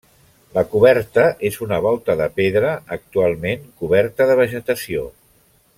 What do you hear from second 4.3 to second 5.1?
de vegetació.